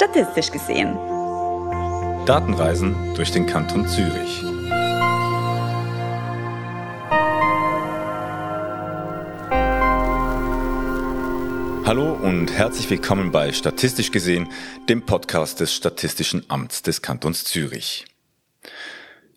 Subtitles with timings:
[0.00, 0.96] statistisch gesehen.
[2.24, 4.42] Datenreisen durch den Kanton Zürich.
[11.84, 14.48] Hallo und herzlich willkommen bei Statistisch gesehen,
[14.88, 18.06] dem Podcast des Statistischen Amts des Kantons Zürich.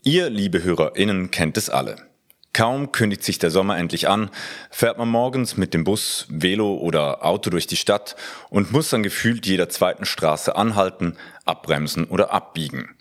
[0.04, 2.13] Ihr, liebe HörerInnen, kennt es alle.
[2.54, 4.30] Kaum kündigt sich der Sommer endlich an,
[4.70, 8.16] fährt man morgens mit dem Bus, Velo oder Auto durch die Stadt
[8.52, 12.96] und muss dann gefühlt jeder zweiten Straße anhalten, abbremsen oder abbiegen.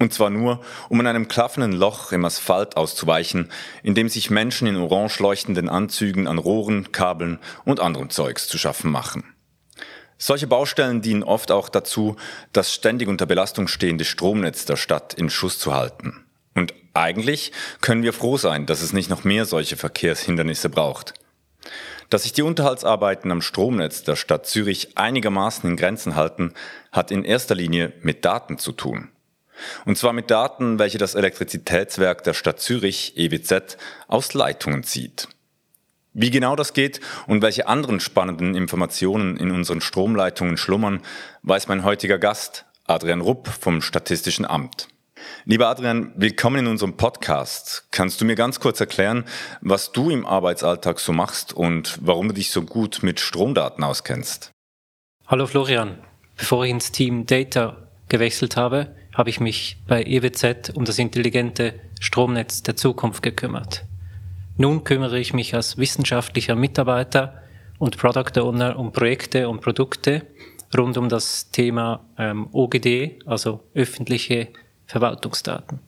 [0.00, 3.50] Und zwar nur, um in einem klaffenden Loch im Asphalt auszuweichen,
[3.82, 8.56] in dem sich Menschen in orange leuchtenden Anzügen an Rohren, Kabeln und anderem Zeugs zu
[8.56, 9.34] schaffen machen.
[10.16, 12.16] Solche Baustellen dienen oft auch dazu,
[12.52, 16.24] das ständig unter Belastung stehende Stromnetz der Stadt in Schuss zu halten.
[16.58, 21.14] Und eigentlich können wir froh sein, dass es nicht noch mehr solche Verkehrshindernisse braucht.
[22.10, 26.54] Dass sich die Unterhaltsarbeiten am Stromnetz der Stadt Zürich einigermaßen in Grenzen halten,
[26.90, 29.10] hat in erster Linie mit Daten zu tun.
[29.84, 33.76] Und zwar mit Daten, welche das Elektrizitätswerk der Stadt Zürich, EWZ,
[34.08, 35.28] aus Leitungen zieht.
[36.12, 41.02] Wie genau das geht und welche anderen spannenden Informationen in unseren Stromleitungen schlummern,
[41.42, 44.88] weiß mein heutiger Gast, Adrian Rupp vom Statistischen Amt.
[45.44, 47.88] Lieber Adrian, willkommen in unserem Podcast.
[47.90, 49.24] Kannst du mir ganz kurz erklären,
[49.60, 54.50] was du im Arbeitsalltag so machst und warum du dich so gut mit Stromdaten auskennst?
[55.26, 55.98] Hallo Florian.
[56.36, 61.74] Bevor ich ins Team Data gewechselt habe, habe ich mich bei EWZ um das intelligente
[62.00, 63.84] Stromnetz der Zukunft gekümmert.
[64.56, 67.42] Nun kümmere ich mich als wissenschaftlicher Mitarbeiter
[67.78, 70.26] und Product Owner um Projekte und Produkte
[70.76, 74.48] rund um das Thema ähm, OGD, also öffentliche
[74.88, 75.78] Verwaltungsdaten.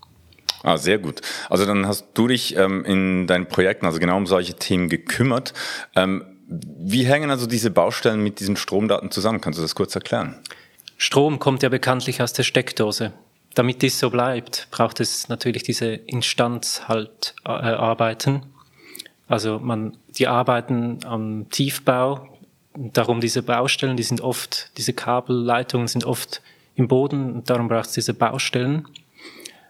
[0.62, 1.22] Ah, sehr gut.
[1.48, 5.54] Also dann hast du dich ähm, in deinen Projekten also genau um solche Themen gekümmert.
[5.96, 9.40] Ähm, wie hängen also diese Baustellen mit diesen Stromdaten zusammen?
[9.40, 10.38] Kannst du das kurz erklären?
[10.98, 13.14] Strom kommt ja bekanntlich aus der Steckdose.
[13.54, 18.34] Damit dies so bleibt, braucht es natürlich diese Instanzhaltarbeiten.
[18.34, 18.40] Äh,
[19.28, 22.26] also man, die arbeiten am Tiefbau.
[22.76, 26.42] Darum diese Baustellen, die sind oft, diese Kabelleitungen sind oft
[26.80, 28.88] im Boden und darum braucht es diese Baustellen.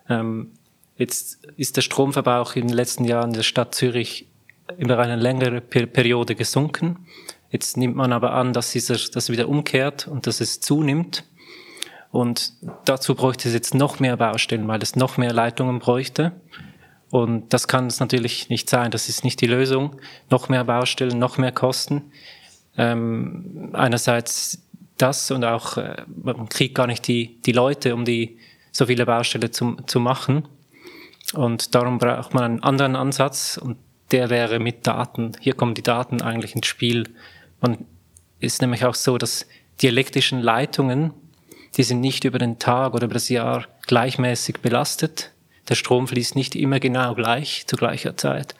[0.09, 0.53] Ähm,
[0.97, 4.27] jetzt ist der Stromverbrauch in den letzten Jahren in der Stadt Zürich
[4.79, 7.07] über eine längere per Periode gesunken.
[7.51, 11.25] Jetzt nimmt man aber an, dass dieser, das wieder umkehrt und dass es zunimmt.
[12.13, 12.53] Und
[12.85, 16.33] dazu bräuchte es jetzt noch mehr Baustellen, weil es noch mehr Leitungen bräuchte.
[17.11, 18.93] Und das kann es natürlich nicht sein.
[18.93, 19.97] Das ist nicht die Lösung.
[20.29, 22.13] Noch mehr Baustellen, noch mehr Kosten.
[22.77, 24.63] Ähm, einerseits
[25.03, 28.39] das und auch, äh, man kriegt gar nicht die, die Leute, um die
[28.73, 30.47] so viele Baustellen zu, zu machen.
[31.35, 33.77] Und darum braucht man einen anderen Ansatz und
[34.11, 35.33] der wäre mit Daten.
[35.41, 37.05] Hier kommen die Daten eigentlich ins Spiel.
[37.61, 37.85] Man
[38.41, 39.47] ist nämlich auch so, dass
[39.81, 41.13] die elektrischen Leitungen,
[41.77, 45.31] die sind nicht über den Tag oder über das Jahr gleichmäßig belastet.
[45.69, 48.55] Der Strom fließt nicht immer genau gleich zu gleicher Zeit.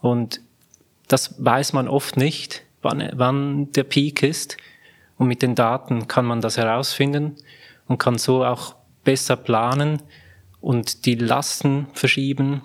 [0.00, 0.40] Und
[1.06, 4.56] das weiß man oft nicht, wann, wann der Peak ist.
[5.20, 7.36] Und mit den Daten kann man das herausfinden
[7.88, 10.02] und kann so auch besser planen
[10.62, 12.62] und die Lasten verschieben.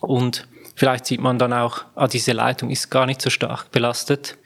[0.00, 4.36] Und vielleicht sieht man dann auch, ah, diese Leitung ist gar nicht so stark belastet.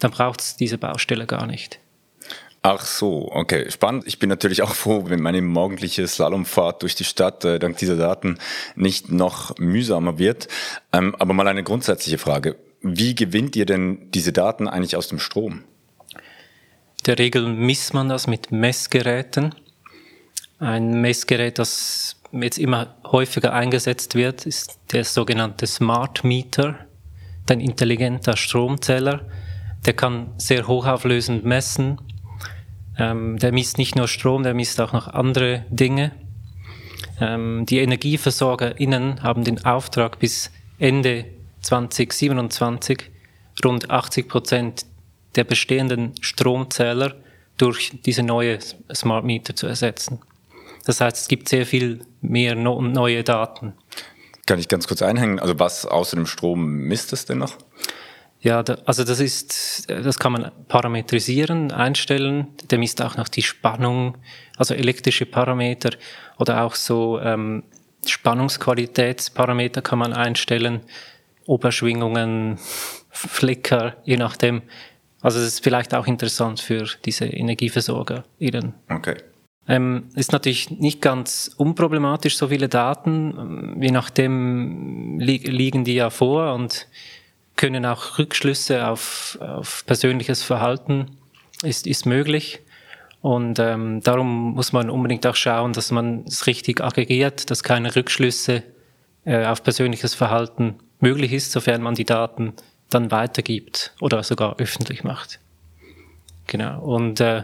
[0.00, 1.78] Dann braucht es diese Baustelle gar nicht.
[2.62, 4.02] Ach so, okay, spannend.
[4.08, 7.96] Ich bin natürlich auch froh, wenn meine morgendliche Slalomfahrt durch die Stadt äh, dank dieser
[7.96, 8.40] Daten
[8.74, 10.48] nicht noch mühsamer wird.
[10.92, 12.56] Ähm, aber mal eine grundsätzliche Frage.
[12.82, 15.62] Wie gewinnt ihr denn diese Daten eigentlich aus dem Strom?
[17.06, 19.54] Der Regel misst man das mit Messgeräten.
[20.58, 26.76] Ein Messgerät, das jetzt immer häufiger eingesetzt wird, ist der sogenannte Smart Meter,
[27.48, 29.20] ein intelligenter Stromzähler.
[29.84, 32.00] Der kann sehr hochauflösend messen.
[32.98, 36.10] Ähm, der misst nicht nur Strom, der misst auch noch andere Dinge.
[37.20, 41.26] Ähm, die EnergieversorgerInnen haben den Auftrag bis Ende
[41.60, 43.10] 2027
[43.64, 44.86] rund 80 Prozent
[45.36, 47.14] der bestehenden Stromzähler
[47.58, 48.58] durch diese neue
[48.94, 50.20] Smart Meter zu ersetzen.
[50.84, 53.74] Das heißt, es gibt sehr viel mehr neue Daten.
[54.46, 55.40] Kann ich ganz kurz einhängen?
[55.40, 57.56] Also was außer dem Strom misst es denn noch?
[58.40, 62.46] Ja, da, also das ist, das kann man parametrisieren, einstellen.
[62.70, 64.18] Der misst auch noch die Spannung,
[64.56, 65.90] also elektrische Parameter
[66.38, 67.64] oder auch so ähm,
[68.06, 70.82] Spannungsqualitätsparameter kann man einstellen,
[71.46, 72.58] Oberschwingungen,
[73.10, 74.62] Flicker, je nachdem.
[75.20, 78.24] Also es ist vielleicht auch interessant für diese Energieversorger.
[78.38, 78.74] Ihren.
[78.88, 79.16] Okay.
[79.68, 83.78] Ähm, ist natürlich nicht ganz unproblematisch, so viele Daten.
[83.80, 86.86] Je nachdem li liegen die ja vor und
[87.56, 91.16] können auch Rückschlüsse auf, auf persönliches Verhalten
[91.62, 92.60] ist, ist möglich.
[93.22, 97.96] Und ähm, darum muss man unbedingt auch schauen, dass man es richtig aggregiert, dass keine
[97.96, 98.62] Rückschlüsse
[99.24, 102.52] äh, auf persönliches Verhalten möglich ist, sofern man die Daten
[102.90, 105.40] dann weitergibt oder sogar öffentlich macht.
[106.46, 106.80] Genau.
[106.80, 107.42] Und äh,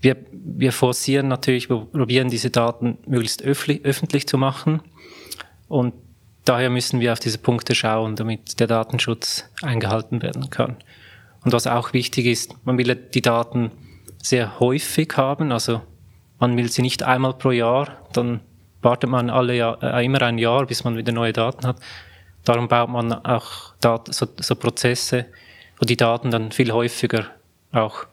[0.00, 4.80] wir, wir forcieren natürlich, wir probieren diese Daten möglichst öffentlich, öffentlich zu machen.
[5.68, 5.94] Und
[6.44, 10.76] daher müssen wir auf diese Punkte schauen, damit der Datenschutz eingehalten werden kann.
[11.44, 13.70] Und was auch wichtig ist, man will die Daten
[14.22, 15.82] sehr häufig haben, also
[16.38, 18.40] man will sie nicht einmal pro Jahr, dann
[18.82, 21.80] wartet man alle Jahr, äh, immer ein Jahr, bis man wieder neue Daten hat.
[22.46, 25.26] Darum baut man auch Dat so, so Prozesse,
[25.78, 27.26] wo die Daten dann viel häufiger
[27.72, 28.06] auch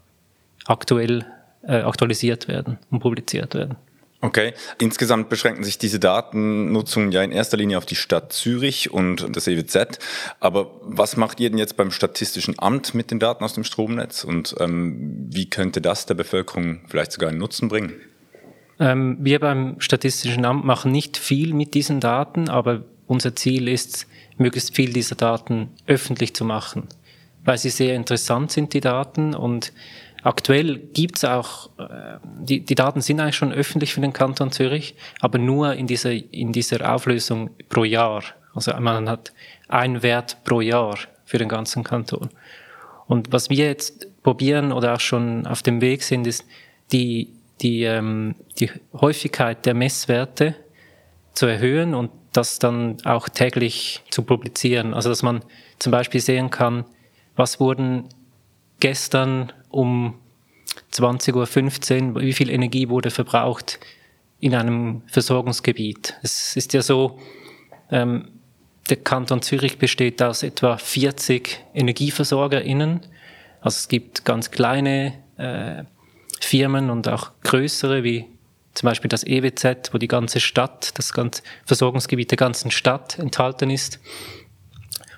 [0.66, 1.26] aktuell
[1.62, 3.78] äh, aktualisiert werden und publiziert werden.
[4.22, 4.54] Okay.
[4.80, 9.48] Insgesamt beschränken sich diese Datennutzungen ja in erster Linie auf die Stadt Zürich und das
[9.48, 10.00] EWZ.
[10.40, 14.24] Aber was macht ihr denn jetzt beim Statistischen Amt mit den Daten aus dem Stromnetz
[14.24, 17.94] und ähm, wie könnte das der Bevölkerung vielleicht sogar einen Nutzen bringen?
[18.80, 24.08] Ähm, wir beim Statistischen Amt machen nicht viel mit diesen Daten, aber unser Ziel ist,
[24.38, 26.88] möglichst viel dieser Daten öffentlich zu machen,
[27.44, 29.74] weil sie sehr interessant sind, die Daten und
[30.24, 34.96] Aktuell gibt's auch, äh, die, die Daten sind eigentlich schon öffentlich für den Kanton Zürich,
[35.20, 38.24] aber nur in dieser, in dieser Auflösung pro Jahr.
[38.56, 39.34] Also man hat
[39.68, 42.30] einen Wert pro Jahr für den ganzen Kanton.
[43.08, 46.46] Und was wir jetzt probieren oder auch schon auf dem Weg sind, ist
[46.94, 50.56] die, die, ähm, die Häufigkeit der Messwerte
[51.34, 54.94] zu erhöhen und das dann auch täglich zu publizieren.
[54.94, 55.44] Also dass man
[55.80, 56.86] zum Beispiel sehen kann,
[57.36, 58.10] was wurden
[58.80, 60.16] gestern um
[60.92, 63.80] 20.15 Uhr, wie viel Energie wurde verbraucht
[64.40, 66.16] in einem Versorgungsgebiet.
[66.22, 67.20] Es ist ja so,
[67.90, 68.30] ähm,
[68.90, 73.02] der Kanton Zürich besteht aus etwa 40 EnergieversorgerInnen.
[73.62, 75.84] Also es gibt ganz kleine äh,
[76.42, 78.26] Firmen und auch größere, wie
[78.74, 83.70] zum Beispiel das EWZ, wo die ganze Stadt, das ganze Versorgungsgebiet der ganzen Stadt enthalten
[83.70, 84.00] ist.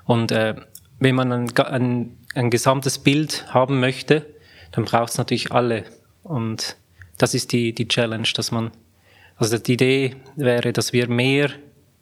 [0.04, 0.56] Und äh,
[1.00, 4.26] wenn man ein, ein, ein gesamtes Bild haben möchte,
[4.72, 5.86] dann braucht es natürlich alle.
[6.24, 6.76] Und
[7.18, 8.72] das ist die, die Challenge, dass man,
[9.38, 11.50] also die Idee wäre, dass wir mehr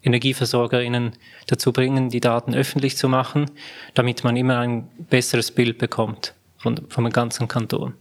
[0.02, 1.12] EnergieversorgerInnen
[1.46, 3.50] dazu bringen, die Daten öffentlich zu machen,
[3.94, 7.94] damit man immer ein besseres Bild bekommt von, vom ganzen Kanton.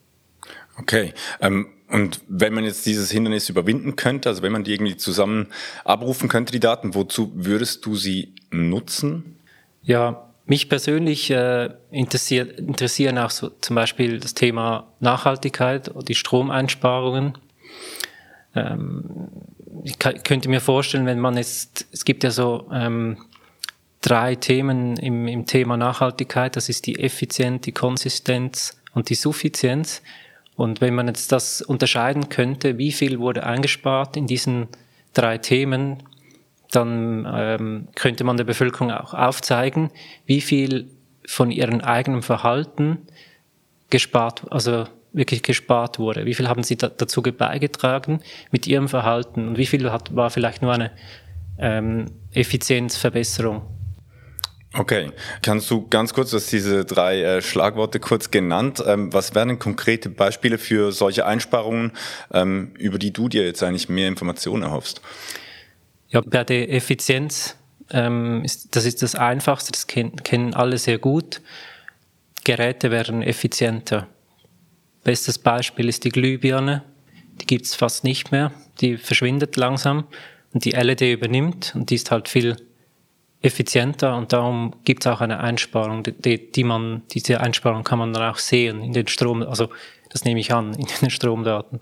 [0.77, 1.13] Okay.
[1.39, 5.49] Ähm, und wenn man jetzt dieses Hindernis überwinden könnte, also wenn man die irgendwie zusammen
[5.85, 9.37] abrufen könnte, die Daten, wozu würdest du sie nutzen?
[9.83, 16.15] Ja, mich persönlich äh, interessiert, interessieren auch so zum Beispiel das Thema Nachhaltigkeit und die
[16.15, 17.37] Stromeinsparungen.
[18.55, 19.29] Ähm,
[19.83, 23.17] ich könnte mir vorstellen, wenn man jetzt, es gibt ja so ähm,
[24.01, 30.01] drei Themen im, im Thema Nachhaltigkeit, das ist die Effizienz, die Konsistenz und die Suffizienz.
[30.55, 34.67] Und wenn man jetzt das unterscheiden könnte, wie viel wurde eingespart in diesen
[35.13, 36.03] drei Themen,
[36.71, 39.91] dann ähm, könnte man der Bevölkerung auch aufzeigen,
[40.25, 40.89] wie viel
[41.25, 42.99] von ihrem eigenen Verhalten
[43.89, 46.25] gespart, also wirklich gespart wurde.
[46.25, 48.21] Wie viel haben sie da, dazu beigetragen
[48.51, 50.91] mit ihrem Verhalten und wie viel hat, war vielleicht nur eine
[51.59, 53.61] ähm, Effizienzverbesserung?
[54.75, 55.11] Okay,
[55.43, 59.59] kannst du ganz kurz, dass diese drei äh, Schlagworte kurz genannt, ähm, was wären denn
[59.59, 61.91] konkrete Beispiele für solche Einsparungen,
[62.33, 65.01] ähm, über die du dir jetzt eigentlich mehr Informationen erhoffst?
[66.09, 67.55] Ja, bei der Effizienz,
[67.91, 71.41] ähm, ist, das ist das Einfachste, das kennen, kennen alle sehr gut.
[72.43, 74.07] Geräte werden effizienter.
[75.03, 76.83] Bestes Beispiel ist die Glühbirne.
[77.41, 78.51] Die gibt's fast nicht mehr.
[78.81, 80.05] Die verschwindet langsam
[80.53, 82.57] und die LED übernimmt und die ist halt viel
[83.43, 88.31] effizienter und darum gibt's auch eine Einsparung, die, die man, diese Einsparung kann man dann
[88.31, 89.69] auch sehen in den Strom, also
[90.09, 91.81] das nehme ich an, in den Stromdaten.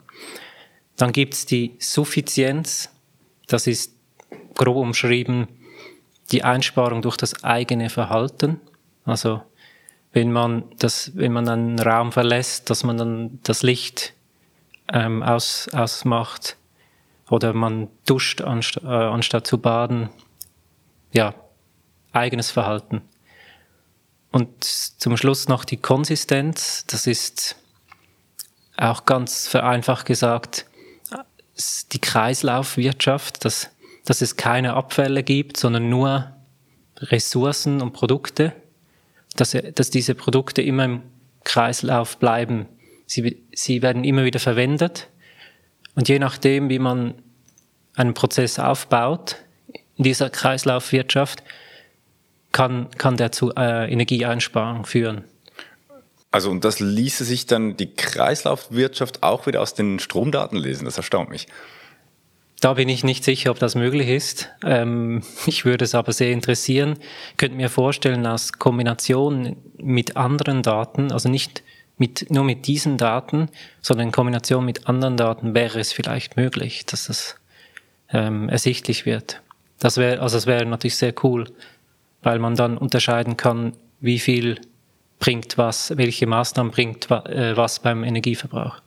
[0.98, 2.90] Dann gibt's die Suffizienz,
[3.48, 3.96] das ist
[4.56, 5.48] grob umschrieben
[6.32, 8.60] die Einsparung durch das eigene Verhalten.
[9.06, 9.42] Also
[10.14, 14.14] wenn man das, wenn man einen Raum verlässt, dass man dann das Licht
[14.92, 16.58] ähm, aus, ausmacht
[17.30, 20.10] oder man duscht anst äh, anstatt zu baden.
[21.14, 21.34] Ja,
[22.14, 23.02] eigenes Verhalten.
[24.32, 26.86] Und zum Schluss noch die Konsistenz.
[26.88, 27.58] Das ist
[28.78, 30.66] auch ganz vereinfacht gesagt
[31.92, 33.44] die Kreislaufwirtschaft.
[33.46, 33.70] Das
[34.06, 36.32] dass es keine Abfälle gibt, sondern nur
[36.98, 38.54] Ressourcen und Produkte,
[39.36, 41.02] dass, dass diese Produkte immer im
[41.44, 42.68] Kreislauf bleiben.
[43.06, 45.08] Sie, sie werden immer wieder verwendet
[45.96, 47.16] und je nachdem, wie man
[47.96, 49.38] einen Prozess aufbaut
[49.98, 51.44] in dieser Kreislaufwirtschaft,
[52.52, 55.24] kann, kann der zu äh, Energieeinsparung führen.
[56.32, 60.86] Also und das ließe sich dann die Kreislaufwirtschaft auch wieder aus den Stromdaten lesen.
[60.86, 61.48] Das erstaunt mich.
[62.62, 64.50] Da bin ich nicht sicher, ob das möglich ist.
[64.64, 66.98] Ähm, ich würde es aber sehr interessieren.
[67.32, 71.64] Ich könnte mir vorstellen, als Kombination mit anderen Daten, also nicht
[71.98, 73.50] mit, nur mit diesen Daten,
[73.82, 77.36] sondern in Kombination mit anderen Daten wäre es vielleicht möglich, dass das
[78.12, 79.42] ähm, ersichtlich wird.
[79.80, 81.46] Das wäre, also das wäre natürlich sehr cool,
[82.24, 84.60] weil man dann unterscheiden kann, wie viel
[85.20, 88.82] bringt was, welche Maßnahmen bringt äh, was beim Energieverbrauch.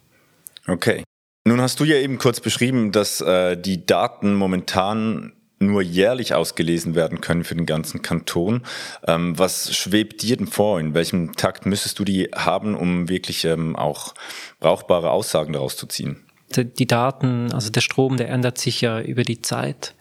[0.66, 1.04] Okay.
[1.46, 6.94] Nun hast du ja eben kurz beschrieben, dass äh, die Daten momentan nur jährlich ausgelesen
[6.94, 8.62] werden können für den ganzen Kanton.
[9.06, 10.80] Ähm, was schwebt dir denn vor?
[10.80, 14.14] In welchem Takt müsstest du die haben, um wirklich ähm, auch
[14.60, 16.24] brauchbare Aussagen daraus zu ziehen?
[16.56, 19.94] Die Daten, also der Strom, der ändert sich ja über die Zeit.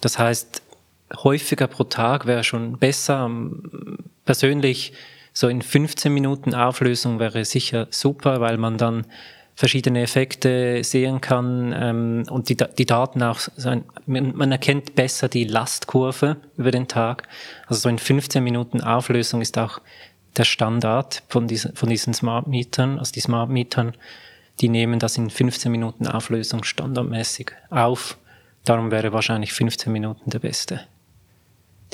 [0.00, 0.62] Das heißt,
[1.16, 3.30] häufiger pro Tag wäre schon besser.
[4.24, 4.92] Persönlich
[5.32, 9.06] so in 15 Minuten Auflösung wäre sicher super, weil man dann
[9.58, 15.28] verschiedene Effekte sehen kann ähm, und die, die Daten auch, so ein, man erkennt besser
[15.28, 17.26] die Lastkurve über den Tag.
[17.66, 19.80] Also so in 15 Minuten Auflösung ist auch
[20.36, 23.00] der Standard von diesen, von diesen Smart Metern.
[23.00, 23.94] Also die Smart Metern,
[24.60, 28.16] die nehmen das in 15 Minuten Auflösung standardmäßig auf.
[28.64, 30.82] Darum wäre wahrscheinlich 15 Minuten der beste,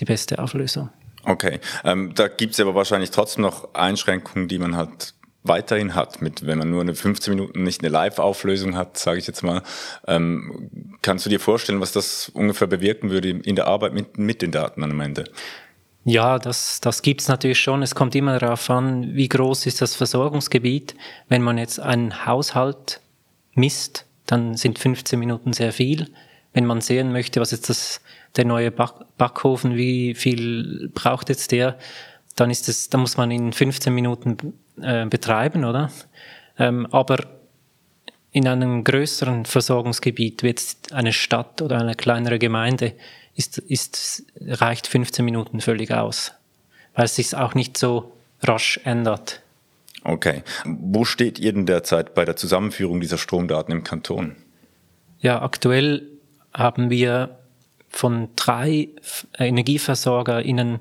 [0.01, 0.91] die beste Auflösung.
[1.25, 6.47] Okay, ähm, da gibt's aber wahrscheinlich trotzdem noch Einschränkungen, die man halt weiterhin hat, mit
[6.47, 9.63] wenn man nur eine 15 Minuten nicht eine Live-Auflösung hat, sage ich jetzt mal.
[10.07, 14.43] Ähm, kannst du dir vorstellen, was das ungefähr bewirken würde in der Arbeit mit, mit
[14.43, 15.25] den Daten am Ende?
[16.05, 17.83] Ja, das, das gibt's natürlich schon.
[17.83, 20.95] Es kommt immer darauf an, wie groß ist das Versorgungsgebiet.
[21.29, 23.01] Wenn man jetzt einen Haushalt
[23.55, 26.09] misst, dann sind 15 Minuten sehr viel.
[26.53, 28.01] Wenn man sehen möchte, was jetzt das
[28.37, 31.79] der neue Back Backofen, wie viel braucht jetzt der?
[32.37, 35.91] Dann ist es, da muss man in 15 Minuten äh, betreiben, oder?
[36.59, 37.19] Ähm, aber
[38.33, 42.95] in einem größeren Versorgungsgebiet, wie jetzt eine Stadt oder eine kleinere Gemeinde,
[43.37, 46.33] ist, ist, reicht 15 Minuten völlig aus,
[46.95, 48.13] weil es sich auch nicht so
[48.43, 49.41] rasch ändert.
[50.03, 50.43] Okay.
[50.65, 54.37] Wo steht ihr denn derzeit bei der Zusammenführung dieser Stromdaten im Kanton?
[55.21, 56.03] Ja, aktuell
[56.53, 57.39] haben wir
[57.95, 58.89] von drei
[59.39, 60.81] EnergieversorgerInnen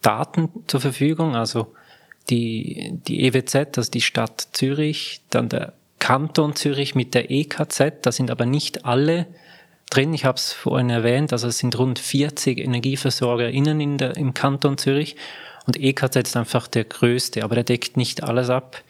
[0.00, 1.74] Daten zur Verfügung, also
[2.30, 8.12] die, die EWZ, also die Stadt Zürich, dann der Kanton Zürich mit der EKZ, da
[8.12, 9.26] sind aber nicht alle
[9.90, 14.32] drin, ich habe es vorhin erwähnt, also es sind rund 40 EnergieversorgerInnen in der, im
[14.32, 15.16] Kanton Zürich
[15.66, 18.82] und EKZ ist einfach der größte, aber er deckt nicht alles ab.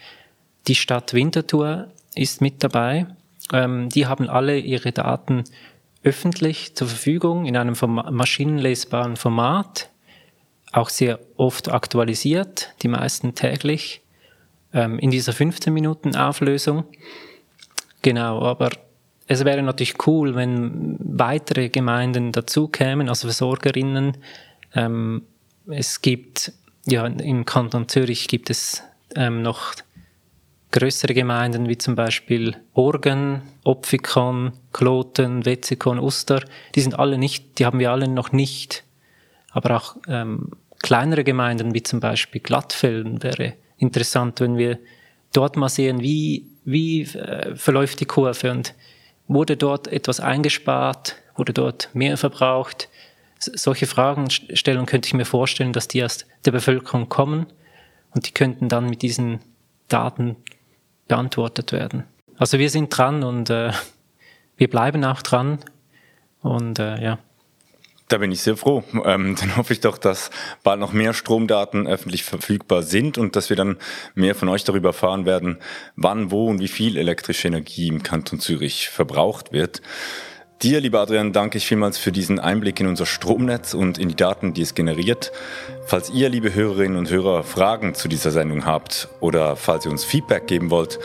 [0.68, 3.06] Die Stadt Winterthur ist mit dabei,
[3.52, 5.44] ähm, die haben alle ihre Daten
[6.04, 9.90] öffentlich zur Verfügung in einem maschinenlesbaren Format,
[10.72, 14.02] auch sehr oft aktualisiert, die meisten täglich,
[14.72, 16.84] ähm, in dieser 15 Minuten Auflösung.
[18.02, 18.70] Genau, aber
[19.26, 24.18] es wäre natürlich cool, wenn weitere Gemeinden dazu kämen, also Versorgerinnen.
[24.74, 25.22] Ähm,
[25.66, 26.52] es gibt,
[26.86, 28.82] ja, im Kanton Zürich gibt es
[29.16, 29.74] ähm, noch
[30.74, 36.42] größere Gemeinden wie zum Beispiel Orgen, Opfikon, Kloten, Wetzikon, Uster,
[36.74, 38.82] die sind alle nicht, die haben wir alle noch nicht.
[39.52, 40.50] Aber auch ähm,
[40.82, 44.80] kleinere Gemeinden wie zum Beispiel Glattfelden wäre interessant, wenn wir
[45.32, 48.74] dort mal sehen, wie, wie äh, verläuft die Kurve und
[49.28, 52.88] wurde dort etwas eingespart, wurde dort mehr verbraucht.
[53.38, 57.46] Solche Fragen stellen könnte ich mir vorstellen, dass die aus der Bevölkerung kommen
[58.10, 59.38] und die könnten dann mit diesen
[59.86, 60.36] Daten
[61.08, 62.04] beantwortet werden.
[62.36, 63.72] Also wir sind dran und äh,
[64.56, 65.58] wir bleiben auch dran
[66.40, 67.18] und äh, ja.
[68.08, 68.84] Da bin ich sehr froh.
[69.04, 70.30] Ähm, dann hoffe ich doch, dass
[70.62, 73.78] bald noch mehr Stromdaten öffentlich verfügbar sind und dass wir dann
[74.14, 75.58] mehr von euch darüber erfahren werden,
[75.96, 79.80] wann, wo und wie viel elektrische Energie im Kanton Zürich verbraucht wird.
[80.62, 84.16] Dir, lieber Adrian, danke ich vielmals für diesen Einblick in unser Stromnetz und in die
[84.16, 85.32] Daten, die es generiert.
[85.84, 90.04] Falls ihr, liebe Hörerinnen und Hörer, Fragen zu dieser Sendung habt oder falls ihr uns
[90.04, 91.00] Feedback geben wollt,